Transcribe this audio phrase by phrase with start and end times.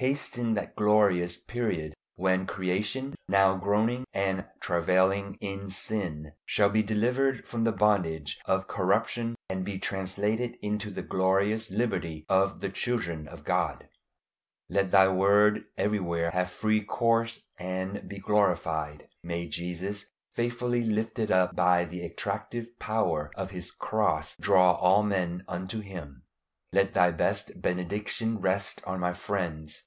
[0.00, 7.48] Hasten that glorious period when creation, now groaning and travailing in sin, shall be delivered
[7.48, 13.26] from the bondage of corruption and be translated into the glorious liberty of the children
[13.26, 13.88] of God.
[14.68, 19.08] Let Thy word everywhere have free course and be glorified.
[19.24, 25.44] May Jesus, faithfully "lifted up" by the attractive power of his cross, draw all men
[25.48, 26.22] unto him.
[26.72, 29.86] Let Thy best benediction rest on my friends.